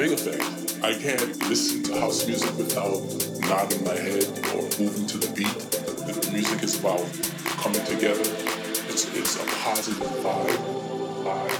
big 0.00 0.12
effect. 0.12 0.82
I 0.82 0.94
can't 0.94 1.46
listen 1.46 1.82
to 1.82 2.00
house 2.00 2.26
music 2.26 2.56
without 2.56 3.02
nodding 3.50 3.84
my 3.84 3.94
head 3.94 4.24
or 4.54 4.62
moving 4.80 5.06
to 5.08 5.18
the 5.18 5.30
beat. 5.36 5.52
The 5.52 6.30
music 6.32 6.62
is 6.62 6.80
about 6.80 7.04
coming 7.60 7.84
together. 7.84 8.24
It's, 8.88 9.14
it's 9.14 9.36
a 9.36 9.44
positive 9.62 10.08
vibe. 10.24 10.56
vibe. 11.22 11.59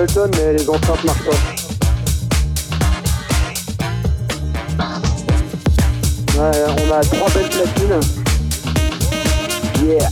Mais 0.00 0.54
les 0.54 0.66
enceintes 0.66 1.04
marchent 1.04 1.24
pas. 1.24 1.36
Ouais, 6.38 6.50
on 6.68 6.90
a 6.90 7.00
trois 7.02 7.28
belles 7.34 7.50
platines. 7.50 8.00
Yeah. 9.84 10.10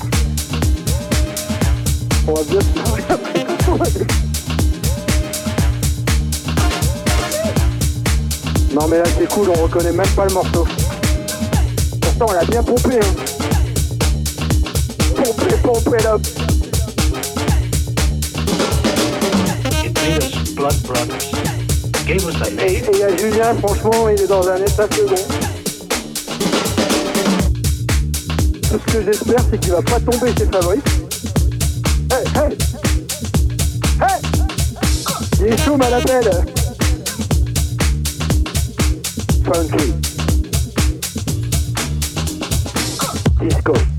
On 2.27 2.35
va 2.35 2.43
bien. 2.43 2.61
Non 8.75 8.89
mais 8.89 8.99
là 8.99 9.05
c'est 9.19 9.29
cool, 9.33 9.49
on 9.49 9.63
reconnaît 9.63 9.93
même 9.93 10.07
pas 10.09 10.27
le 10.27 10.35
morceau. 10.35 10.67
Pourtant 12.03 12.27
on 12.29 12.33
l'a 12.33 12.45
bien 12.45 12.63
pompé 12.63 13.01
hein. 13.01 13.15
Pompé, 15.17 15.57
pompé 15.63 16.03
là. 16.05 16.19
Et 22.47 22.83
il 22.93 22.99
y 22.99 23.03
a 23.03 23.17
Julien, 23.17 23.55
franchement, 23.55 24.09
il 24.09 24.21
est 24.23 24.27
dans 24.27 24.47
un 24.49 24.57
état 24.57 24.87
second. 24.91 25.15
Tout 28.63 28.81
ce 28.87 28.93
que 28.93 29.03
j'espère, 29.05 29.41
c'est 29.51 29.59
qu'il 29.59 29.73
va 29.73 29.83
pas 29.83 29.99
tomber 29.99 30.33
chez 30.39 30.47
Fabrice. 30.47 30.83
Hey, 32.11 32.25
hey 32.37 32.59
Hey 34.01 34.21
Il 35.41 35.47
est 35.47 35.65
chaud, 35.65 35.77
ma 35.77 35.91
lapelle 35.91 36.31
Funky. 39.45 39.95
Disco. 43.41 43.98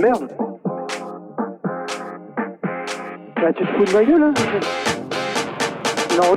Merde. 0.00 0.28
Bah, 3.36 3.52
tu 3.56 3.64
te 3.64 3.72
fous 3.72 3.84
de 3.84 3.92
ma 3.92 4.04
gueule, 4.04 4.22
hein 4.22 4.34
Non. 6.16 6.36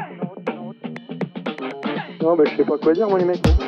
Non, 2.21 2.35
bah, 2.35 2.43
je 2.45 2.55
sais 2.55 2.63
pas 2.63 2.77
quoi 2.77 2.93
dire, 2.93 3.09
moi, 3.09 3.19
les 3.19 3.25
mecs. 3.25 3.41
Putain 3.41 3.62